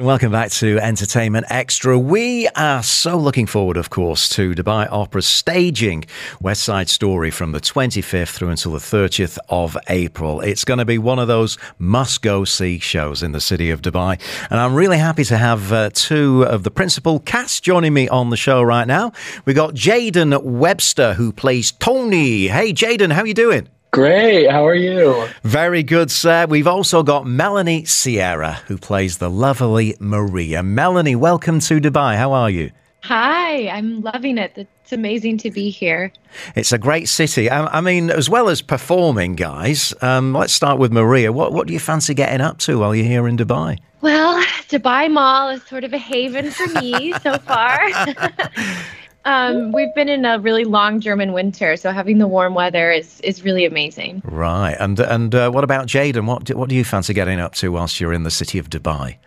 Welcome 0.00 0.32
back 0.32 0.50
to 0.52 0.78
Entertainment 0.78 1.44
Extra. 1.50 1.98
We 1.98 2.48
are 2.56 2.82
so 2.82 3.18
looking 3.18 3.46
forward, 3.46 3.76
of 3.76 3.90
course, 3.90 4.30
to 4.30 4.54
Dubai 4.54 4.90
Opera's 4.90 5.26
staging 5.26 6.06
West 6.40 6.62
Side 6.62 6.88
Story 6.88 7.30
from 7.30 7.52
the 7.52 7.60
25th 7.60 8.30
through 8.30 8.48
until 8.48 8.72
the 8.72 8.78
30th 8.78 9.36
of 9.50 9.76
April. 9.90 10.40
It's 10.40 10.64
going 10.64 10.78
to 10.78 10.86
be 10.86 10.96
one 10.96 11.18
of 11.18 11.28
those 11.28 11.58
must 11.78 12.22
go 12.22 12.46
see 12.46 12.78
shows 12.78 13.22
in 13.22 13.32
the 13.32 13.42
city 13.42 13.68
of 13.68 13.82
Dubai. 13.82 14.18
And 14.48 14.58
I'm 14.58 14.74
really 14.74 14.96
happy 14.96 15.24
to 15.24 15.36
have 15.36 15.70
uh, 15.70 15.90
two 15.92 16.44
of 16.44 16.62
the 16.62 16.70
principal 16.70 17.20
cast 17.20 17.62
joining 17.62 17.92
me 17.92 18.08
on 18.08 18.30
the 18.30 18.38
show 18.38 18.62
right 18.62 18.86
now. 18.86 19.12
We 19.44 19.52
got 19.52 19.74
Jadon 19.74 20.42
Webster, 20.42 21.12
who 21.12 21.30
plays 21.30 21.72
Tony. 21.72 22.46
Hey, 22.46 22.72
Jadon, 22.72 23.12
how 23.12 23.20
are 23.20 23.26
you 23.26 23.34
doing? 23.34 23.68
Great. 23.92 24.48
How 24.48 24.64
are 24.64 24.74
you? 24.74 25.26
Very 25.42 25.82
good, 25.82 26.12
sir. 26.12 26.46
We've 26.46 26.68
also 26.68 27.02
got 27.02 27.26
Melanie 27.26 27.84
Sierra, 27.86 28.62
who 28.68 28.78
plays 28.78 29.18
the 29.18 29.28
lovely 29.28 29.96
Maria. 29.98 30.62
Melanie, 30.62 31.16
welcome 31.16 31.58
to 31.58 31.80
Dubai. 31.80 32.16
How 32.16 32.32
are 32.32 32.48
you? 32.48 32.70
Hi, 33.02 33.68
I'm 33.68 34.00
loving 34.02 34.38
it. 34.38 34.52
It's 34.54 34.92
amazing 34.92 35.38
to 35.38 35.50
be 35.50 35.70
here. 35.70 36.12
It's 36.54 36.70
a 36.70 36.78
great 36.78 37.08
city. 37.08 37.50
I, 37.50 37.78
I 37.78 37.80
mean, 37.80 38.10
as 38.10 38.30
well 38.30 38.48
as 38.48 38.62
performing, 38.62 39.34
guys, 39.34 39.92
um, 40.02 40.34
let's 40.34 40.52
start 40.52 40.78
with 40.78 40.92
Maria. 40.92 41.32
What, 41.32 41.52
what 41.52 41.66
do 41.66 41.72
you 41.72 41.80
fancy 41.80 42.14
getting 42.14 42.40
up 42.40 42.58
to 42.58 42.78
while 42.78 42.94
you're 42.94 43.06
here 43.06 43.26
in 43.26 43.36
Dubai? 43.36 43.80
Well, 44.02 44.40
Dubai 44.68 45.10
Mall 45.10 45.48
is 45.48 45.64
sort 45.64 45.82
of 45.82 45.92
a 45.92 45.98
haven 45.98 46.52
for 46.52 46.68
me 46.80 47.12
so 47.24 47.38
far. 47.38 47.80
Um, 49.30 49.70
we've 49.70 49.94
been 49.94 50.08
in 50.08 50.24
a 50.24 50.40
really 50.40 50.64
long 50.64 51.00
German 51.00 51.32
winter, 51.32 51.76
so 51.76 51.92
having 51.92 52.18
the 52.18 52.26
warm 52.26 52.54
weather 52.54 52.90
is, 52.90 53.20
is 53.20 53.44
really 53.44 53.64
amazing. 53.64 54.22
Right, 54.24 54.76
and 54.80 54.98
and 54.98 55.32
uh, 55.34 55.50
what 55.50 55.62
about 55.62 55.86
Jadon? 55.86 56.26
What 56.26 56.44
do, 56.44 56.56
what 56.56 56.68
do 56.68 56.74
you 56.74 56.84
fancy 56.84 57.14
getting 57.14 57.38
up 57.38 57.54
to 57.56 57.70
whilst 57.70 58.00
you're 58.00 58.12
in 58.12 58.24
the 58.24 58.30
city 58.30 58.58
of 58.58 58.68
Dubai? 58.68 59.18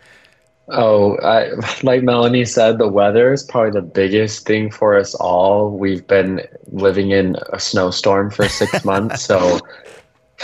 Oh, 0.68 1.16
I, 1.18 1.52
like 1.82 2.02
Melanie 2.02 2.44
said, 2.44 2.78
the 2.78 2.88
weather 2.88 3.32
is 3.32 3.42
probably 3.42 3.72
the 3.72 3.86
biggest 3.86 4.46
thing 4.46 4.70
for 4.70 4.94
us 4.98 5.14
all. 5.14 5.70
We've 5.70 6.06
been 6.06 6.40
living 6.72 7.10
in 7.10 7.36
a 7.52 7.58
snowstorm 7.58 8.30
for 8.30 8.46
six 8.48 8.84
months, 8.92 9.22
so 9.22 9.58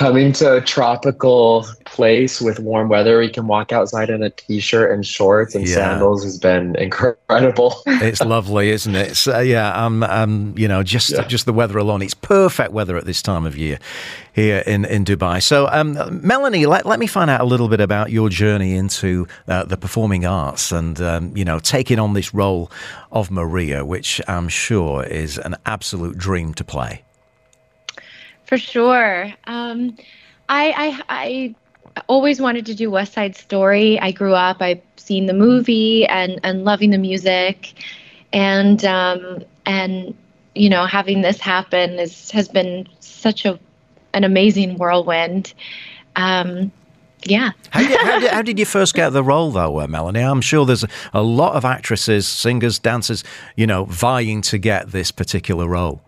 coming 0.01 0.33
to 0.33 0.57
a 0.57 0.63
tropical 0.63 1.67
place 1.85 2.41
with 2.41 2.59
warm 2.59 2.89
weather 2.89 3.19
we 3.19 3.29
can 3.29 3.47
walk 3.47 3.71
outside 3.71 4.09
in 4.09 4.23
a 4.23 4.31
t-shirt 4.31 4.91
and 4.91 5.07
shorts 5.07 5.55
and 5.55 5.69
yeah. 5.69 5.75
sandals 5.75 6.25
has 6.25 6.39
been 6.39 6.75
incredible 6.77 7.83
it's 7.87 8.23
lovely 8.23 8.71
isn't 8.71 8.97
it 8.97 9.29
uh, 9.29 9.41
yeah 9.41 9.71
um, 9.75 10.03
um 10.05 10.55
you 10.57 10.67
know 10.67 10.83
just 10.83 11.11
yeah. 11.11 11.23
just 11.27 11.45
the 11.45 11.53
weather 11.53 11.77
alone 11.77 12.01
it's 12.01 12.15
perfect 12.15 12.73
weather 12.73 12.97
at 12.97 13.05
this 13.05 13.21
time 13.21 13.45
of 13.45 13.59
year 13.59 13.79
here 14.33 14.65
in 14.67 14.87
in 14.87 15.05
dubai 15.05 15.43
so 15.43 15.69
um, 15.71 15.99
melanie 16.27 16.65
let, 16.65 16.87
let 16.87 16.99
me 16.99 17.07
find 17.07 17.29
out 17.29 17.43
a 17.43 17.45
little 17.45 17.69
bit 17.69 17.81
about 17.81 18.11
your 18.11 18.31
journey 18.31 18.75
into 18.75 19.29
uh, 19.49 19.65
the 19.65 19.77
performing 19.77 20.25
arts 20.25 20.73
and 20.73 20.99
um, 21.03 21.37
you 21.37 21.45
know 21.45 21.59
taking 21.59 21.99
on 21.99 22.15
this 22.15 22.33
role 22.33 22.73
of 23.13 23.31
maria 23.31 23.85
which 23.85 24.19
i'm 24.27 24.49
sure 24.49 25.05
is 25.05 25.37
an 25.37 25.55
absolute 25.67 26.17
dream 26.17 26.55
to 26.55 26.65
play 26.65 27.05
for 28.51 28.59
sure. 28.59 29.33
Um, 29.45 29.97
I, 30.49 30.75
I, 31.09 31.55
I 31.95 32.03
always 32.09 32.41
wanted 32.41 32.67
to 32.67 32.75
do 32.75 32.91
West 32.91 33.13
Side 33.13 33.37
Story. 33.37 33.99
I 34.01 34.11
grew 34.11 34.35
up, 34.35 34.61
I've 34.61 34.83
seen 34.97 35.27
the 35.27 35.33
movie 35.33 36.05
and, 36.07 36.41
and 36.43 36.65
loving 36.65 36.91
the 36.91 36.99
music. 36.99 37.75
And, 38.33 38.85
um, 38.85 39.45
and, 39.67 40.17
you 40.57 40.69
know, 40.69 40.85
having 40.85 41.23
this 41.23 41.39
happen 41.39 42.01
is, 42.01 42.33
has 42.33 42.49
been 42.49 42.89
such 42.99 43.45
a, 43.45 43.57
an 44.15 44.25
amazing 44.25 44.79
whirlwind. 44.79 45.55
Um, 46.17 46.73
yeah. 47.23 47.53
how, 47.71 47.87
did, 47.87 48.01
how, 48.01 48.19
did, 48.19 48.31
how, 48.33 48.43
did, 48.43 48.59
you 48.59 48.67
first 48.67 48.95
get 48.95 49.11
the 49.11 49.23
role, 49.23 49.53
though, 49.53 49.79
uh, 49.79 49.87
Melanie? 49.87 50.23
I'm 50.23 50.41
sure 50.41 50.67
there's 50.67 50.83
a, 50.83 50.89
a 51.15 51.23
lot 51.23 51.55
of 51.55 51.65
actresses, 51.65 52.27
singers, 52.27 52.81
dancers, 52.81 53.23
you 53.55 53.69
know, 53.69 53.85
vying 53.85 54.43
to 54.43 54.59
get 54.59 54.91
this 54.91 55.13
particular 55.13 55.69
role. 55.69 56.03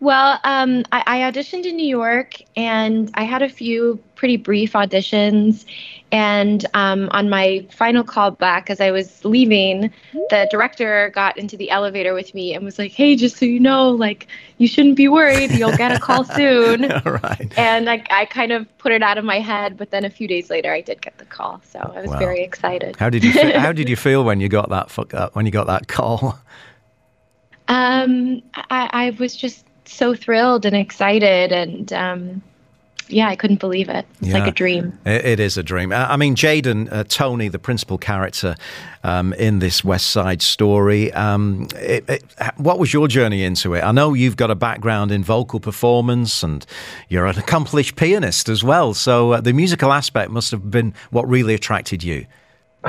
Well, 0.00 0.38
um, 0.44 0.84
I, 0.92 1.02
I, 1.06 1.30
auditioned 1.32 1.64
in 1.64 1.76
New 1.76 1.86
York 1.86 2.34
and 2.56 3.10
I 3.14 3.24
had 3.24 3.42
a 3.42 3.48
few 3.48 3.98
pretty 4.14 4.36
brief 4.36 4.74
auditions. 4.74 5.64
And 6.12 6.64
um, 6.72 7.08
on 7.10 7.28
my 7.28 7.66
final 7.70 8.04
call 8.04 8.30
back, 8.30 8.70
as 8.70 8.80
I 8.80 8.92
was 8.92 9.24
leaving, 9.24 9.92
the 10.30 10.48
director 10.50 11.10
got 11.14 11.36
into 11.36 11.56
the 11.56 11.70
elevator 11.70 12.14
with 12.14 12.32
me 12.32 12.54
and 12.54 12.64
was 12.64 12.78
like, 12.78 12.92
"Hey, 12.92 13.14
just 13.14 13.36
so 13.36 13.44
you 13.44 13.60
know, 13.60 13.90
like 13.90 14.26
you 14.56 14.66
shouldn't 14.68 14.96
be 14.96 15.06
worried. 15.06 15.50
You'll 15.50 15.76
get 15.76 15.92
a 15.92 15.98
call 15.98 16.24
soon." 16.36 16.90
All 16.90 17.12
right. 17.12 17.52
And 17.58 17.84
like 17.84 18.10
I 18.10 18.24
kind 18.24 18.52
of 18.52 18.66
put 18.78 18.92
it 18.92 19.02
out 19.02 19.18
of 19.18 19.24
my 19.26 19.40
head, 19.40 19.76
but 19.76 19.90
then 19.90 20.06
a 20.06 20.10
few 20.10 20.26
days 20.26 20.48
later, 20.48 20.72
I 20.72 20.80
did 20.80 21.02
get 21.02 21.18
the 21.18 21.26
call, 21.26 21.60
so 21.68 21.78
I 21.80 22.00
was 22.00 22.10
wow. 22.10 22.18
very 22.18 22.42
excited. 22.42 22.96
How 22.96 23.10
did 23.10 23.22
you 23.22 23.32
feel, 23.32 23.60
How 23.60 23.72
did 23.72 23.86
you 23.90 23.96
feel 24.08 24.24
when 24.24 24.40
you 24.40 24.48
got 24.48 24.70
that 24.70 24.98
uh, 25.12 25.28
when 25.34 25.44
you 25.44 25.52
got 25.52 25.66
that 25.66 25.88
call? 25.88 26.38
Um, 27.68 28.40
I, 28.54 28.88
I 28.92 29.16
was 29.18 29.36
just 29.36 29.67
so 29.90 30.14
thrilled 30.14 30.64
and 30.64 30.76
excited 30.76 31.52
and 31.52 31.92
um, 31.92 32.42
yeah, 33.08 33.28
I 33.28 33.36
couldn't 33.36 33.60
believe 33.60 33.88
it. 33.88 34.06
It's 34.20 34.28
yeah, 34.28 34.38
like 34.38 34.48
a 34.48 34.52
dream. 34.52 34.98
it 35.04 35.40
is 35.40 35.56
a 35.56 35.62
dream. 35.62 35.92
I 35.92 36.16
mean, 36.16 36.34
Jadon, 36.34 36.92
uh, 36.92 37.04
Tony, 37.04 37.48
the 37.48 37.58
principal 37.58 37.98
character 37.98 38.54
um, 39.02 39.32
in 39.34 39.60
this 39.60 39.82
West 39.82 40.08
Side 40.10 40.42
story, 40.42 41.12
um, 41.12 41.68
it, 41.76 42.08
it, 42.08 42.24
what 42.56 42.78
was 42.78 42.92
your 42.92 43.08
journey 43.08 43.44
into 43.44 43.74
it? 43.74 43.82
I 43.82 43.92
know 43.92 44.14
you've 44.14 44.36
got 44.36 44.50
a 44.50 44.54
background 44.54 45.10
in 45.10 45.24
vocal 45.24 45.60
performance 45.60 46.42
and 46.42 46.64
you're 47.08 47.26
an 47.26 47.38
accomplished 47.38 47.96
pianist 47.96 48.48
as 48.48 48.62
well. 48.62 48.94
So 48.94 49.32
uh, 49.32 49.40
the 49.40 49.52
musical 49.52 49.92
aspect 49.92 50.30
must 50.30 50.50
have 50.50 50.70
been 50.70 50.94
what 51.10 51.28
really 51.28 51.54
attracted 51.54 52.04
you. 52.04 52.26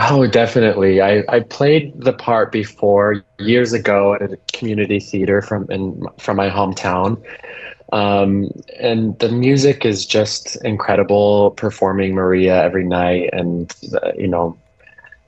Oh, 0.01 0.25
definitely. 0.27 1.01
I, 1.01 1.23
I 1.27 1.41
played 1.41 1.91
the 1.99 2.13
part 2.13 2.53
before 2.53 3.21
years 3.37 3.73
ago 3.73 4.13
at 4.13 4.31
a 4.31 4.37
community 4.53 4.99
theater 4.99 5.41
from 5.41 5.69
in 5.69 6.05
from 6.19 6.37
my 6.37 6.49
hometown. 6.49 7.21
Um, 7.91 8.49
and 8.79 9.17
the 9.19 9.29
music 9.29 9.85
is 9.85 10.05
just 10.05 10.55
incredible. 10.63 11.51
Performing 11.51 12.13
Maria 12.13 12.63
every 12.63 12.85
night, 12.85 13.29
and 13.33 13.67
the, 13.91 14.13
you 14.17 14.27
know, 14.27 14.57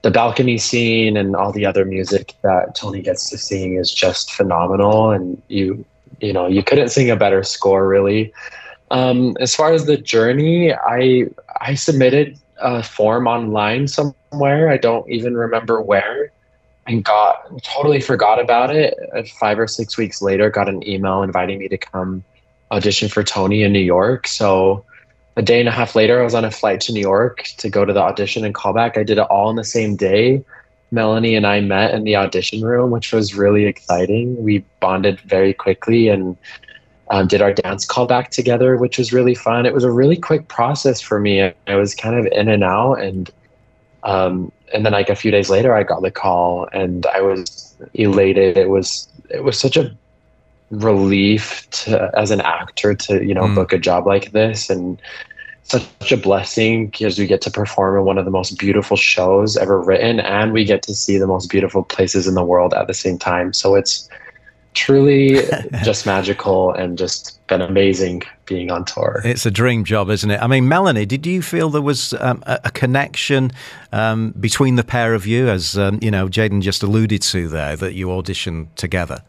the 0.03 0.11
balcony 0.11 0.57
scene 0.57 1.17
and 1.17 1.35
all 1.35 1.51
the 1.51 1.65
other 1.65 1.83
music 1.83 2.33
that 2.43 2.73
Tony 2.73 3.01
gets 3.01 3.29
to 3.31 3.37
sing 3.37 3.75
is 3.75 3.93
just 3.93 4.31
phenomenal. 4.31 5.11
And 5.11 5.41
you, 5.49 5.83
you 6.21 6.31
know, 6.31 6.47
you 6.47 6.63
couldn't 6.63 6.89
sing 6.89 7.09
a 7.09 7.17
better 7.17 7.43
score, 7.43 7.87
really. 7.89 8.31
Um, 8.89 9.35
as 9.41 9.53
far 9.53 9.73
as 9.73 9.85
the 9.85 9.97
journey, 9.97 10.73
I 10.73 11.25
I 11.59 11.75
submitted 11.75 12.37
a 12.61 12.83
form 12.83 13.27
online 13.27 13.87
somewhere. 13.87 14.69
I 14.69 14.77
don't 14.77 15.09
even 15.09 15.35
remember 15.35 15.81
where. 15.81 16.31
And 16.87 17.03
got 17.03 17.45
totally 17.63 18.01
forgot 18.01 18.39
about 18.39 18.75
it. 18.75 18.97
Five 19.39 19.59
or 19.59 19.67
six 19.67 19.97
weeks 19.97 20.21
later, 20.21 20.49
got 20.49 20.67
an 20.67 20.87
email 20.87 21.21
inviting 21.21 21.59
me 21.59 21.67
to 21.67 21.77
come 21.77 22.23
audition 22.71 23.07
for 23.09 23.23
Tony 23.23 23.63
in 23.63 23.71
New 23.71 23.79
York. 23.79 24.27
So 24.27 24.83
a 25.37 25.41
day 25.41 25.59
and 25.59 25.69
a 25.69 25.71
half 25.71 25.95
later, 25.95 26.19
I 26.19 26.23
was 26.23 26.33
on 26.33 26.43
a 26.43 26.51
flight 26.51 26.81
to 26.81 26.93
New 26.93 27.01
York 27.01 27.43
to 27.57 27.69
go 27.69 27.85
to 27.85 27.93
the 27.93 28.01
audition 28.01 28.43
and 28.43 28.55
call 28.55 28.73
back. 28.73 28.97
I 28.97 29.03
did 29.03 29.17
it 29.17 29.29
all 29.29 29.49
in 29.49 29.55
the 29.55 29.63
same 29.63 29.95
day. 29.95 30.43
Melanie 30.91 31.35
and 31.35 31.47
I 31.47 31.61
met 31.61 31.93
in 31.93 32.03
the 32.03 32.17
audition 32.17 32.61
room, 32.61 32.91
which 32.91 33.13
was 33.13 33.33
really 33.35 33.65
exciting. 33.65 34.43
We 34.43 34.65
bonded 34.81 35.21
very 35.21 35.53
quickly 35.53 36.09
and 36.09 36.35
um, 37.11 37.27
did 37.27 37.41
our 37.41 37.53
dance 37.53 37.85
callback 37.85 38.29
together, 38.29 38.77
which 38.77 38.97
was 38.97 39.11
really 39.11 39.35
fun. 39.35 39.65
It 39.65 39.73
was 39.73 39.83
a 39.83 39.91
really 39.91 40.15
quick 40.15 40.47
process 40.47 41.01
for 41.01 41.19
me. 41.19 41.53
I 41.67 41.75
was 41.75 41.93
kind 41.93 42.15
of 42.17 42.25
in 42.31 42.47
and 42.47 42.63
out, 42.63 42.95
and 42.95 43.29
um, 44.03 44.51
and 44.73 44.85
then 44.85 44.93
like 44.93 45.09
a 45.09 45.15
few 45.15 45.29
days 45.29 45.49
later, 45.49 45.75
I 45.75 45.83
got 45.83 46.01
the 46.01 46.09
call, 46.09 46.69
and 46.71 47.05
I 47.07 47.21
was 47.21 47.75
elated. 47.93 48.57
It 48.57 48.69
was 48.69 49.09
it 49.29 49.43
was 49.43 49.59
such 49.59 49.75
a 49.75 49.95
relief 50.71 51.69
to, 51.71 52.09
as 52.17 52.31
an 52.31 52.39
actor 52.39 52.95
to 52.95 53.23
you 53.23 53.33
know 53.33 53.43
mm. 53.43 53.55
book 53.55 53.73
a 53.73 53.77
job 53.77 54.07
like 54.07 54.31
this, 54.31 54.69
and 54.69 54.99
such 55.63 56.13
a 56.13 56.17
blessing 56.17 56.87
because 56.87 57.19
we 57.19 57.27
get 57.27 57.41
to 57.41 57.51
perform 57.51 57.97
in 57.97 58.05
one 58.05 58.17
of 58.17 58.23
the 58.23 58.31
most 58.31 58.57
beautiful 58.57 58.95
shows 58.95 59.57
ever 59.57 59.81
written, 59.81 60.21
and 60.21 60.53
we 60.53 60.63
get 60.63 60.81
to 60.83 60.95
see 60.95 61.17
the 61.17 61.27
most 61.27 61.49
beautiful 61.49 61.83
places 61.83 62.25
in 62.25 62.35
the 62.35 62.43
world 62.43 62.73
at 62.73 62.87
the 62.87 62.93
same 62.93 63.17
time. 63.17 63.51
So 63.51 63.75
it's 63.75 64.09
truly 64.73 65.41
just 65.83 66.05
magical 66.05 66.73
and 66.73 66.97
just 66.97 67.45
been 67.47 67.61
amazing 67.61 68.23
being 68.45 68.71
on 68.71 68.85
tour. 68.85 69.21
It's 69.23 69.45
a 69.45 69.51
dream 69.51 69.83
job, 69.83 70.09
isn't 70.09 70.29
it? 70.29 70.41
I 70.41 70.47
mean, 70.47 70.67
Melanie, 70.67 71.05
did 71.05 71.25
you 71.25 71.41
feel 71.41 71.69
there 71.69 71.81
was 71.81 72.13
um, 72.13 72.43
a, 72.45 72.59
a, 72.65 72.71
connection 72.71 73.51
um, 73.91 74.31
between 74.39 74.75
the 74.75 74.83
pair 74.83 75.13
of 75.13 75.27
you, 75.27 75.49
as 75.49 75.77
um, 75.77 75.99
you 76.01 76.11
know, 76.11 76.27
Jadon 76.27 76.61
just 76.61 76.83
alluded 76.83 77.21
to 77.23 77.47
there, 77.47 77.75
that 77.75 77.93
you 77.93 78.07
auditioned 78.07 78.67
together? 78.75 79.21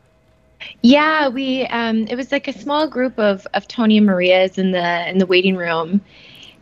Yeah, 0.83 1.29
we. 1.29 1.67
Um, 1.67 2.07
it 2.09 2.17
was 2.17 2.31
like 2.31 2.47
a 2.49 2.53
small 2.53 2.89
group 2.89 3.19
of 3.19 3.47
of 3.55 3.67
Tony 3.67 3.97
and 3.97 4.07
Maria's 4.07 4.59
in 4.59 4.71
the 4.71 5.09
in 5.09 5.19
the 5.19 5.27
waiting 5.27 5.57
room, 5.57 6.01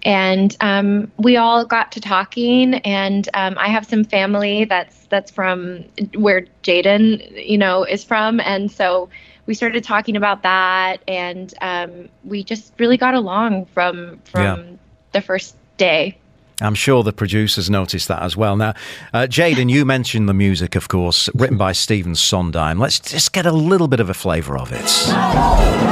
and 0.03 0.57
um, 0.61 1.11
we 1.19 1.37
all 1.37 1.65
got 1.65 1.93
to 1.93 2.01
talking 2.01 2.75
and 2.77 3.29
um, 3.35 3.57
i 3.59 3.69
have 3.69 3.85
some 3.87 4.05
family 4.05 4.65
that's 4.65 5.07
that's 5.07 5.31
from 5.31 5.85
where 6.15 6.47
jadon 6.63 7.21
you 7.49 7.59
know 7.59 7.85
is 7.85 8.03
from 8.05 8.41
and 8.41 8.71
so 8.71 9.09
we 9.47 9.55
started 9.55 9.83
talking 9.83 10.15
about 10.17 10.45
that, 10.45 10.99
and 11.09 11.53
um, 11.61 12.09
we 12.23 12.45
just 12.45 12.73
really 12.79 12.97
got 12.97 13.15
along 13.15 13.65
from 13.65 14.21
from 14.25 14.43
Yeah. 14.43 14.63
the 15.11 15.21
first 15.21 15.57
day. 15.77 16.17
I'm 16.61 16.77
sure 16.77 17.03
the 17.03 17.13
producers 17.13 17.69
noticed 17.69 18.07
that 18.07 18.23
as 18.23 18.37
well. 18.37 18.55
Now, 18.57 18.75
uh, 19.13 19.27
Jadon, 19.29 19.69
you 19.69 19.85
mentioned 19.85 20.29
the 20.29 20.35
music, 20.35 20.77
of 20.77 20.87
course, 20.87 21.29
written 21.35 21.57
by 21.57 21.73
Stephen 21.73 22.15
Sondheim. 22.15 22.79
Let's 22.79 23.01
just 23.01 23.33
get 23.33 23.45
a 23.45 23.51
little 23.51 23.89
bit 23.89 23.99
of 23.99 24.09
a 24.09 24.15
flavour 24.15 24.57
of 24.57 24.71
it. 24.73 25.90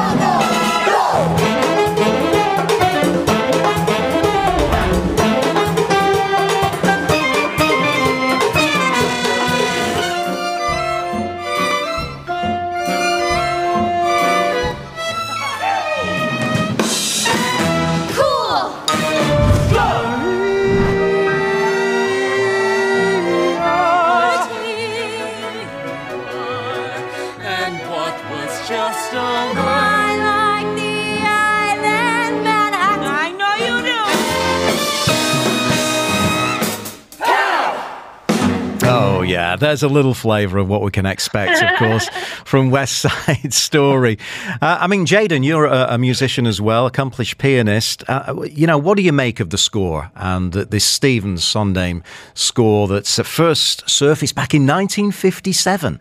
There's 39.58 39.82
a 39.82 39.88
little 39.88 40.14
flavour 40.14 40.58
of 40.58 40.68
what 40.68 40.82
we 40.82 40.90
can 40.90 41.06
expect, 41.06 41.62
of 41.62 41.78
course, 41.78 42.08
from 42.44 42.70
West 42.70 42.98
Side 43.00 43.52
Story. 43.52 44.18
Uh, 44.60 44.78
I 44.80 44.86
mean, 44.86 45.06
Jadon, 45.06 45.44
you're 45.44 45.66
a, 45.66 45.88
a 45.90 45.98
musician 45.98 46.46
as 46.46 46.60
well, 46.60 46.86
accomplished 46.86 47.38
pianist. 47.38 48.04
Uh, 48.08 48.42
you 48.50 48.66
know, 48.66 48.78
what 48.78 48.96
do 48.96 49.02
you 49.02 49.12
make 49.12 49.40
of 49.40 49.50
the 49.50 49.58
score 49.58 50.10
and 50.16 50.56
uh, 50.56 50.64
this 50.64 50.84
Stephen 50.84 51.38
Sondheim 51.38 52.02
score 52.34 52.88
that's 52.88 53.18
at 53.18 53.26
first 53.26 53.88
surfaced 53.88 54.34
back 54.34 54.54
in 54.54 54.62
1957? 54.62 56.00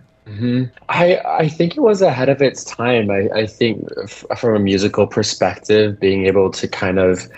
I 0.90 1.20
I 1.26 1.48
think 1.48 1.78
it 1.78 1.80
was 1.80 2.02
ahead 2.02 2.28
of 2.28 2.42
its 2.42 2.66
time. 2.66 3.10
I, 3.10 3.30
I 3.34 3.48
think 3.48 3.88
f- 4.04 4.26
from 4.38 4.56
a 4.56 4.60
musical 4.60 5.08
perspective, 5.08 6.00
being 6.00 6.26
able 6.26 6.52
to 6.52 6.68
kind 6.68 7.00
of 7.00 7.30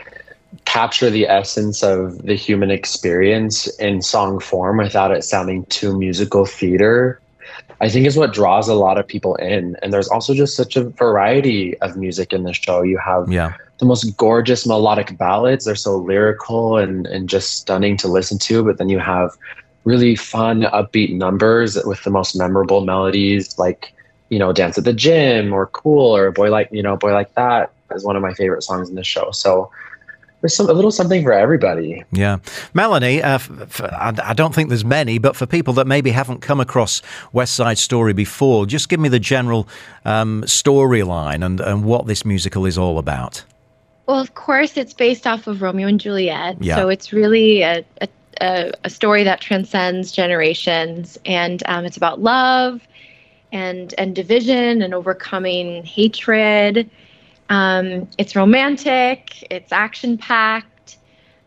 capture 0.66 1.10
the 1.10 1.28
essence 1.28 1.84
of 1.84 2.24
the 2.24 2.36
human 2.36 2.72
experience 2.72 3.68
in 3.78 4.02
song 4.02 4.40
form 4.40 4.78
without 4.78 5.12
it 5.12 5.24
sounding 5.24 5.66
too 5.66 5.98
musical 5.98 6.46
theater, 6.46 7.20
I 7.82 7.90
think 7.90 8.06
is 8.06 8.18
what 8.18 8.34
draws 8.34 8.68
a 8.68 8.74
lot 8.76 8.98
of 8.98 9.08
people 9.08 9.36
in. 9.36 9.78
And 9.82 9.94
there's 9.94 10.08
also 10.08 10.34
just 10.34 10.56
such 10.56 10.76
a 10.76 10.84
variety 10.90 11.78
of 11.80 11.96
music 11.98 12.34
in 12.34 12.44
the 12.44 12.54
show. 12.54 12.82
You 12.82 12.98
have 12.98 13.32
Yeah. 13.32 13.54
the 13.80 13.86
most 13.86 14.18
gorgeous 14.18 14.68
melodic 14.68 15.18
ballads. 15.18 15.66
They're 15.66 15.76
so 15.76 15.98
lyrical 15.98 16.78
and, 16.78 17.08
and 17.08 17.30
just 17.30 17.56
stunning 17.58 17.96
to 17.98 18.08
listen 18.08 18.38
to. 18.40 18.64
But 18.64 18.78
then 18.78 18.90
you 18.90 19.00
have 19.00 19.32
really 19.86 20.16
fun, 20.16 20.64
upbeat 20.64 21.14
numbers 21.16 21.78
with 21.86 22.04
the 22.04 22.10
most 22.10 22.36
memorable 22.36 22.82
melodies, 22.82 23.58
like, 23.58 23.94
you 24.30 24.38
know, 24.38 24.52
Dance 24.52 24.78
at 24.78 24.84
the 24.84 24.94
Gym 24.94 25.54
or 25.54 25.68
Cool 25.68 26.16
or 26.16 26.32
Boy 26.32 26.50
Like, 26.52 26.70
you 26.72 26.84
know, 26.84 26.98
Boy 26.98 27.14
Like 27.14 27.34
That 27.36 27.72
is 27.96 28.04
one 28.04 28.16
of 28.16 28.22
my 28.22 28.34
favorite 28.34 28.64
songs 28.64 28.90
in 28.90 28.96
the 28.96 29.04
show. 29.04 29.32
So 29.32 29.72
there's 30.42 30.56
some, 30.56 30.70
a 30.70 30.74
little 30.74 30.92
something 30.92 31.24
for 31.24 31.34
everybody. 31.34 32.04
Yeah. 32.12 32.38
Melanie, 32.74 33.22
uh, 33.22 33.36
f- 33.36 33.52
f- 33.62 33.82
I 33.82 34.14
I 34.24 34.34
don't 34.34 34.56
think 34.56 34.70
there's 34.70 34.86
many, 34.86 35.18
but 35.18 35.36
for 35.36 35.46
people 35.46 35.74
that 35.74 35.88
maybe 35.88 36.12
haven't 36.12 36.40
come 36.42 36.60
across 36.60 37.02
West 37.34 37.56
Side 37.56 37.78
Story 37.78 38.14
before, 38.14 38.66
just 38.66 38.90
give 38.90 39.00
me 39.00 39.10
the 39.10 39.20
general 39.20 39.68
um, 40.06 40.44
storyline 40.44 41.46
and, 41.46 41.60
and 41.60 41.84
what 41.84 42.08
this 42.08 42.24
musical 42.24 42.66
is 42.66 42.78
all 42.78 42.98
about. 42.98 43.44
Well, 44.08 44.20
of 44.20 44.34
course, 44.34 44.76
it's 44.76 44.94
based 44.94 45.28
off 45.28 45.46
of 45.46 45.62
Romeo 45.62 45.88
and 45.88 46.00
Juliet. 46.00 46.58
Yeah. 46.64 46.78
So 46.78 46.90
it's 46.90 47.14
really 47.14 47.62
a, 47.62 47.86
a, 48.02 48.08
a, 48.42 48.72
a 48.86 48.90
story 48.90 49.24
that 49.24 49.40
transcends 49.40 50.12
generations. 50.12 51.20
And 51.26 51.62
um, 51.68 51.86
it's 51.86 51.98
about 51.98 52.20
love 52.20 52.82
and, 53.52 53.94
and 54.00 54.16
division 54.16 54.82
and 54.82 54.96
overcoming 54.96 55.84
hatred. 55.84 56.90
Um, 57.50 58.08
it's 58.18 58.36
romantic, 58.36 59.46
it's 59.52 59.72
action 59.72 60.18
packed. 60.18 60.98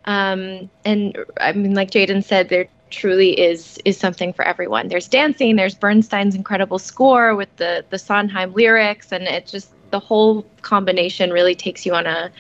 Um, 0.05 0.69
and 0.85 1.17
I 1.41 1.53
mean, 1.53 1.75
like 1.75 1.91
Jadon 1.91 2.25
said, 2.25 2.49
there 2.49 2.67
truly 2.91 3.39
is 3.41 3.79
is 3.85 3.97
something 3.97 4.33
for 4.33 4.45
everyone. 4.45 4.89
There's 4.89 5.09
dancing, 5.09 5.57
there's 5.57 5.75
Bernstein's 5.75 6.35
incredible 6.35 6.79
score 6.79 7.35
with 7.35 7.55
the 7.57 7.85
the 7.91 7.99
Sondheim 7.99 8.53
lyrics, 8.53 9.13
and 9.13 9.25
it 9.25 9.47
just 9.47 9.71
the 9.91 10.01
whole 10.01 10.45
combination 10.63 11.31
really 11.31 11.55
takes 11.55 11.87
you 11.87 11.95
on 11.95 12.07
a 12.07 12.31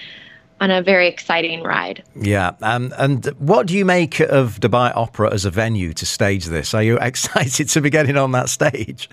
on 0.60 0.70
a 0.70 0.80
very 0.80 1.08
exciting 1.08 1.62
ride. 1.62 2.04
Yeah. 2.14 2.52
Um, 2.62 2.94
and 2.96 3.26
what 3.38 3.66
do 3.66 3.76
you 3.76 3.84
make 3.84 4.20
of 4.20 4.60
Dubai 4.60 4.94
Opera 4.94 5.32
as 5.32 5.44
a 5.44 5.50
venue 5.50 5.92
to 5.94 6.06
stage 6.06 6.46
this? 6.46 6.72
Are 6.72 6.82
you 6.82 6.98
excited 7.00 7.68
to 7.70 7.80
be 7.80 7.90
getting 7.90 8.16
on 8.16 8.32
that 8.32 8.48
stage? 8.48 9.08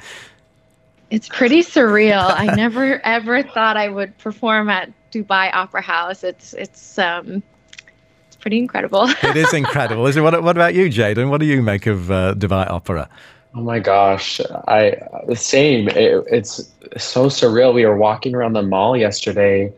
It's 1.10 1.28
pretty 1.28 1.62
surreal. 1.62 2.24
I 2.24 2.46
never 2.56 3.02
ever 3.06 3.44
thought 3.44 3.78
I 3.78 3.90
would 3.90 4.18
perform 4.18 4.70
at 4.70 4.92
Dubai 5.12 5.54
Opera 5.54 5.82
House. 5.82 6.24
It's 6.24 6.54
it's 6.54 6.98
um 7.00 7.44
it's 8.28 8.36
pretty 8.36 8.60
incredible. 8.60 9.10
It 9.24 9.38
is 9.38 9.54
incredible. 9.54 10.06
Is 10.08 10.18
it? 10.18 10.22
What, 10.22 10.42
what 10.44 10.56
about 10.56 10.74
you, 10.74 10.86
Jadon? 10.90 11.30
What 11.30 11.40
do 11.40 11.46
you 11.46 11.62
make 11.62 11.88
of 11.88 12.12
uh, 12.12 12.36
Dubai 12.36 12.70
Opera? 12.70 13.10
Oh 13.56 13.62
my 13.62 13.80
gosh, 13.80 14.40
I 14.68 14.96
the 15.28 15.36
same. 15.36 15.88
It, 15.90 16.24
it's 16.32 16.72
so 16.98 17.28
surreal. 17.28 17.74
We 17.74 17.86
were 17.86 17.98
walking 17.98 18.36
around 18.36 18.54
the 18.54 18.62
mall 18.62 18.96
yesterday 18.96 19.74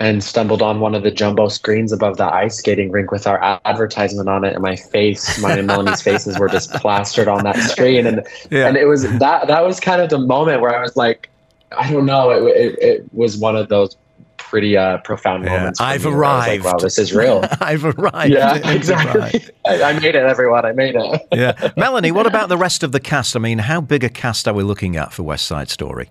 and 0.00 0.24
stumbled 0.24 0.62
on 0.62 0.80
one 0.80 0.94
of 0.94 1.02
the 1.02 1.10
jumbo 1.10 1.46
screens 1.48 1.92
above 1.92 2.16
the 2.16 2.24
ice 2.24 2.56
skating 2.56 2.90
rink 2.90 3.10
with 3.12 3.26
our 3.26 3.60
advertisement 3.66 4.28
on 4.28 4.44
it, 4.44 4.54
and 4.54 4.62
my 4.62 4.74
face, 4.74 5.38
mine 5.40 5.58
and 5.58 5.66
Melanie's 5.66 6.00
faces 6.02 6.38
were 6.38 6.48
just 6.48 6.72
plastered 6.72 7.28
on 7.28 7.44
that 7.44 7.56
screen, 7.56 8.06
and 8.06 8.26
Yeah. 8.50 8.66
and 8.66 8.76
it 8.76 8.86
was 8.86 9.02
that 9.18 9.46
that 9.46 9.64
was 9.64 9.78
kind 9.78 10.00
of 10.00 10.08
the 10.10 10.18
moment 10.18 10.62
where 10.62 10.74
I 10.74 10.80
was 10.80 10.96
like, 10.96 11.28
I 11.76 11.90
don't 11.92 12.06
know, 12.06 12.30
it 12.30 12.42
it, 12.56 12.78
it 12.80 13.04
was 13.12 13.36
one 13.36 13.54
of 13.56 13.68
those 13.68 13.96
pretty 14.38 14.76
uh, 14.76 14.98
profound 15.04 15.44
Yeah, 15.44 15.58
moments. 15.58 15.80
I've 15.80 16.04
me 16.04 16.10
where 16.12 16.24
I 16.24 16.36
was 16.38 16.46
like, 16.46 16.48
arrived. 16.48 16.64
wow, 16.64 16.78
this 16.78 16.98
is 16.98 17.14
real. 17.14 17.44
I've 17.60 17.84
arrived. 17.84 18.32
yeah, 18.32 18.52
I've 18.64 18.74
exactly. 18.76 19.20
arrived. 19.20 19.50
I, 19.66 19.82
I 19.82 19.92
made 20.00 20.16
it, 20.16 20.24
everyone. 20.24 20.64
I 20.64 20.72
made 20.72 20.96
it. 20.96 21.28
Yeah. 21.32 21.70
Melanie, 21.76 22.10
what 22.10 22.26
about 22.26 22.48
the 22.48 22.56
rest 22.56 22.82
of 22.82 22.90
the 22.90 22.98
cast? 22.98 23.36
I 23.36 23.38
mean, 23.38 23.58
how 23.58 23.80
big 23.80 24.02
a 24.02 24.08
cast 24.08 24.48
are 24.48 24.54
we 24.54 24.64
looking 24.64 24.96
at 24.96 25.12
for 25.12 25.22
West 25.22 25.46
Side 25.46 25.68
Story? 25.68 26.10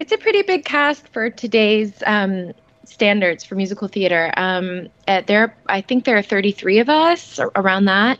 It's 0.00 0.10
a 0.10 0.16
pretty 0.18 0.42
big 0.42 0.64
cast 0.64 1.06
for 1.08 1.28
today's 1.30 2.02
um, 2.06 2.54
standards 2.84 3.44
for 3.44 3.54
musical 3.54 3.88
theater. 3.88 4.32
Um, 4.36 4.88
uh, 5.06 5.22
there, 5.26 5.54
I 5.68 5.80
think 5.80 6.04
there 6.04 6.16
are 6.16 6.22
33 6.22 6.78
of 6.78 6.88
us 6.88 7.38
around 7.56 7.84
that. 7.86 8.18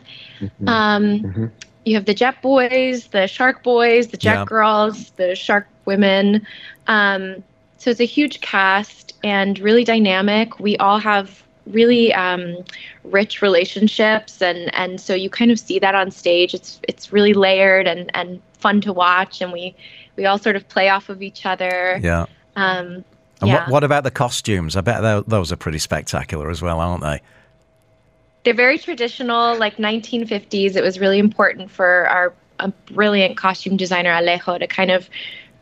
Um, 0.66 1.20
Mhm. 1.20 1.50
You 1.84 1.94
have 1.94 2.04
the 2.04 2.14
Jet 2.14 2.42
Boys, 2.42 3.06
the 3.08 3.26
Shark 3.26 3.62
Boys, 3.62 4.08
the 4.08 4.16
Jet 4.16 4.40
Yeah. 4.40 4.44
Girls, 4.44 5.10
the 5.16 5.34
Shark 5.34 5.66
Women. 5.86 6.46
Um, 6.86 7.42
so 7.78 7.90
it's 7.90 8.00
a 8.00 8.04
huge 8.04 8.40
cast 8.40 9.14
and 9.22 9.58
really 9.58 9.84
dynamic. 9.84 10.58
We 10.60 10.76
all 10.76 10.98
have 10.98 11.42
really 11.66 12.12
um, 12.12 12.56
rich 13.04 13.40
relationships, 13.42 14.42
and 14.42 14.72
and 14.74 15.00
so 15.00 15.14
you 15.14 15.30
kind 15.30 15.50
of 15.50 15.58
see 15.58 15.78
that 15.78 15.94
on 15.94 16.10
stage. 16.10 16.54
It's 16.54 16.80
it's 16.88 17.12
really 17.12 17.32
layered 17.32 17.86
and 17.86 18.10
and 18.14 18.40
fun 18.58 18.80
to 18.82 18.92
watch, 18.92 19.40
and 19.40 19.52
we 19.52 19.74
we 20.16 20.26
all 20.26 20.38
sort 20.38 20.56
of 20.56 20.68
play 20.68 20.88
off 20.88 21.08
of 21.08 21.22
each 21.22 21.46
other. 21.46 21.98
Yeah. 22.02 22.26
Um, 22.56 23.04
And 23.40 23.48
yeah. 23.48 23.64
what, 23.64 23.70
what 23.70 23.84
about 23.84 24.04
the 24.04 24.10
costumes? 24.10 24.76
I 24.76 24.80
bet 24.80 25.28
those 25.28 25.50
are 25.52 25.56
pretty 25.56 25.78
spectacular 25.78 26.50
as 26.50 26.60
well, 26.60 26.80
aren't 26.80 27.02
they? 27.02 27.20
they're 28.44 28.54
very 28.54 28.78
traditional, 28.78 29.56
like 29.58 29.76
1950s. 29.76 30.76
It 30.76 30.82
was 30.82 30.98
really 30.98 31.18
important 31.18 31.70
for 31.70 32.08
our 32.08 32.32
a 32.58 32.68
brilliant 32.92 33.38
costume 33.38 33.78
designer 33.78 34.10
Alejo 34.10 34.58
to 34.58 34.66
kind 34.66 34.90
of 34.90 35.08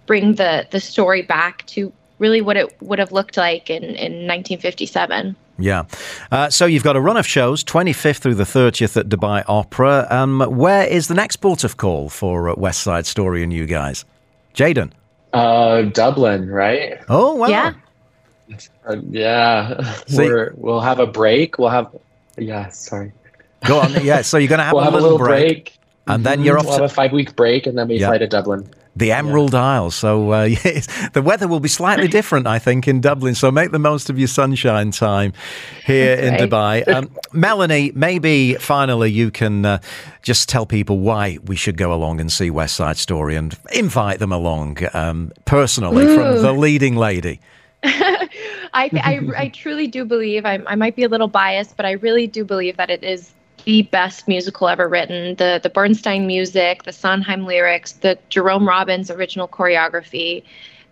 bring 0.07 0.35
the 0.35 0.67
the 0.71 0.81
story 0.81 1.23
back 1.23 1.65
to 1.67 1.93
really 2.19 2.41
what 2.41 2.57
it 2.57 2.81
would 2.83 2.99
have 2.99 3.13
looked 3.13 3.37
like 3.37 3.71
in 3.71 3.85
in 3.85 4.27
1957. 4.27 5.37
Yeah. 5.61 5.85
Uh, 6.31 6.51
so 6.51 6.67
you've 6.67 6.85
got 6.85 6.95
a 6.95 7.01
run 7.01 7.17
of 7.17 7.27
shows, 7.27 7.65
25th 7.65 8.19
through 8.19 8.37
the 8.37 8.45
30th 8.45 8.97
at 8.97 9.09
Dubai 9.09 9.43
Opera. 9.49 10.07
Um, 10.09 10.41
where 10.41 10.87
is 10.87 11.09
the 11.09 11.15
next 11.15 11.37
port 11.37 11.65
of 11.65 11.77
call 11.77 12.09
for 12.09 12.49
uh, 12.49 12.55
West 12.57 12.81
Side 12.81 13.07
Story 13.07 13.43
and 13.43 13.53
you 13.53 13.67
guys? 13.67 14.05
Jadon. 14.55 14.93
Uh, 15.33 15.83
Dublin, 15.83 16.49
right? 16.49 16.99
Oh, 17.09 17.35
wow. 17.35 17.47
Yeah. 17.49 17.75
Uh, 18.87 18.97
yeah, 19.11 19.93
See- 20.07 20.17
We're, 20.29 20.53
we'll 20.57 20.81
have 20.81 21.01
a 21.01 21.07
break. 21.07 21.59
We'll 21.59 21.69
have, 21.69 21.95
yeah, 22.39 22.69
sorry. 22.71 23.13
Go 23.67 23.81
on. 23.81 23.93
Yeah. 24.05 24.23
So 24.23 24.39
you're 24.39 24.49
going 24.49 24.59
to 24.59 24.65
have, 24.65 24.73
we'll 24.75 24.83
a, 24.83 24.85
have 24.87 24.95
little 24.95 25.11
a 25.11 25.13
little 25.13 25.27
break, 25.27 25.79
And 26.07 26.25
then 26.25 26.43
you're 26.43 26.59
off 26.59 26.65
We'll 26.65 26.77
to- 26.77 26.83
have 26.83 26.91
a 26.91 26.95
five 26.95 27.13
week 27.13 27.37
break, 27.37 27.67
and 27.67 27.77
then 27.77 27.89
we 27.89 27.99
Yeah. 27.99 28.09
fly 28.09 28.19
to 28.19 28.27
Dublin. 28.27 28.69
The 28.99 29.13
Emerald 29.13 29.55
Isle. 29.55 29.91
So 29.91 30.33
uh, 30.33 30.43
yes, 30.65 30.89
the 31.11 31.23
weather 31.23 31.49
will 31.49 31.61
be 31.61 31.69
slightly 31.69 32.09
different, 32.19 32.47
I 32.47 32.59
think, 32.59 32.89
in 32.89 33.01
Dublin. 33.01 33.35
So 33.35 33.51
make 33.51 33.71
the 33.71 33.79
most 33.79 34.11
of 34.11 34.19
your 34.19 34.29
sunshine 34.29 34.91
time 34.91 35.33
here 35.85 36.17
That's 36.17 36.43
in. 36.43 36.49
Dubai. 36.49 36.85
Um, 36.99 37.15
Melanie, 37.33 37.93
maybe 37.95 38.55
finally 38.55 39.11
you 39.11 39.31
can 39.31 39.65
uh, 39.65 39.79
just 40.23 40.49
tell 40.49 40.65
people 40.65 40.99
why 40.99 41.39
we 41.45 41.55
should 41.55 41.77
go 41.77 41.93
along 41.93 42.19
and 42.19 42.33
see 42.33 42.51
West 42.51 42.75
Side 42.75 42.97
Story 42.97 43.37
and 43.37 43.57
invite 43.73 44.19
them 44.19 44.33
along 44.33 44.79
um, 44.95 45.31
personally 45.45 46.07
from 46.07 46.43
the 46.43 46.53
leading 46.53 46.97
lady. 46.97 47.41
I, 47.83 48.91
I, 48.95 49.21
I 49.37 49.49
truly 49.49 49.87
do 49.87 50.05
believe, 50.05 50.45
I, 50.47 50.61
I 50.67 50.75
might 50.77 50.97
be 50.97 51.05
a 51.05 51.09
little 51.09 51.29
biased, 51.29 51.77
but 51.77 51.87
I 51.87 51.93
really 51.93 52.27
do 52.27 52.45
believe 52.45 52.79
that 52.79 52.91
it 52.91 53.05
is 53.05 53.33
the 53.69 53.83
best 53.83 54.27
musical 54.27 54.67
ever 54.67 54.89
written. 54.89 55.35
The, 55.35 55.61
the 55.63 55.69
Bernstein 55.69 56.27
music, 56.27 56.85
the 56.85 56.93
Sondheim 56.93 57.45
lyrics, 57.45 57.93
the 57.93 58.19
Jerome 58.31 58.67
Robbins 58.67 59.11
original 59.11 59.47
choreography, 59.47 60.43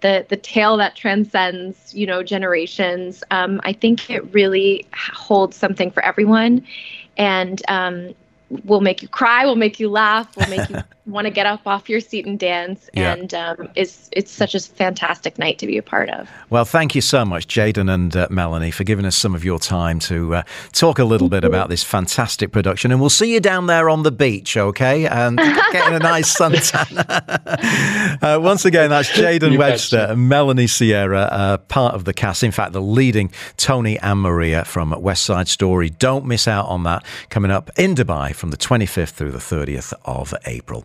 the, 0.02 0.26
the 0.28 0.36
tale 0.36 0.76
that 0.76 0.94
transcends, 0.94 1.94
you 1.94 2.06
know, 2.06 2.22
generations. 2.22 3.24
Um, 3.30 3.62
I 3.64 3.72
think 3.72 4.10
it 4.10 4.30
really 4.34 4.86
holds 4.92 5.56
something 5.56 5.90
for 5.90 6.04
everyone 6.04 6.66
and 7.16 7.62
um, 7.68 8.14
will 8.66 8.82
make 8.82 9.00
you 9.00 9.08
cry, 9.08 9.46
will 9.46 9.56
make 9.56 9.80
you 9.80 9.88
laugh, 9.88 10.36
will 10.36 10.50
make 10.50 10.68
you 10.68 10.76
want 11.06 11.26
to 11.26 11.30
get 11.30 11.46
up 11.46 11.66
off 11.66 11.88
your 11.88 12.00
seat 12.00 12.26
and 12.26 12.38
dance. 12.38 12.90
Yeah. 12.94 13.12
And 13.12 13.32
um, 13.34 13.68
it's, 13.74 14.08
it's 14.12 14.30
such 14.30 14.54
a 14.54 14.60
fantastic 14.60 15.38
night 15.38 15.58
to 15.58 15.66
be 15.66 15.78
a 15.78 15.82
part 15.82 16.10
of. 16.10 16.28
Well, 16.50 16.64
thank 16.64 16.94
you 16.94 17.00
so 17.00 17.24
much, 17.24 17.46
Jadon 17.46 17.92
and 17.92 18.16
uh, 18.16 18.28
Melanie, 18.30 18.70
for 18.70 18.84
giving 18.84 19.04
us 19.04 19.16
some 19.16 19.34
of 19.34 19.44
your 19.44 19.58
time 19.58 19.98
to 20.00 20.36
uh, 20.36 20.42
talk 20.72 20.98
a 20.98 21.04
little 21.04 21.28
bit 21.28 21.44
about 21.44 21.68
this 21.68 21.82
fantastic 21.82 22.52
production. 22.52 22.90
And 22.90 23.00
we'll 23.00 23.10
see 23.10 23.32
you 23.32 23.40
down 23.40 23.66
there 23.66 23.88
on 23.88 24.02
the 24.02 24.12
beach, 24.12 24.56
okay? 24.56 25.06
And 25.06 25.38
getting 25.72 25.94
a 25.94 25.98
nice 25.98 26.36
suntan. 26.36 26.96
uh, 28.22 28.40
once 28.40 28.64
again, 28.64 28.90
that's 28.90 29.10
Jadon 29.10 29.58
Webster 29.58 29.98
betcha. 29.98 30.12
and 30.12 30.28
Melanie 30.28 30.66
Sierra, 30.66 31.22
uh, 31.22 31.56
part 31.58 31.94
of 31.94 32.04
the 32.04 32.12
cast. 32.12 32.42
In 32.42 32.52
fact, 32.52 32.72
the 32.72 32.82
leading 32.82 33.30
Tony 33.56 33.98
and 34.00 34.20
Maria 34.20 34.64
from 34.64 34.90
West 35.00 35.24
Side 35.24 35.48
Story. 35.48 35.90
Don't 35.90 36.26
miss 36.26 36.48
out 36.48 36.66
on 36.66 36.82
that 36.84 37.04
coming 37.30 37.50
up 37.50 37.70
in 37.78 37.94
Dubai 37.94 38.34
from 38.34 38.50
the 38.50 38.56
25th 38.56 39.10
through 39.10 39.32
the 39.32 39.38
30th 39.38 39.92
of 40.04 40.34
April. 40.46 40.84